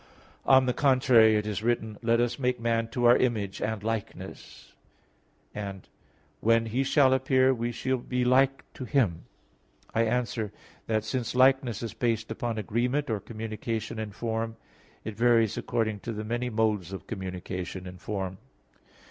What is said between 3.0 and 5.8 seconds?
our image and likeness" (Gen. 1:26),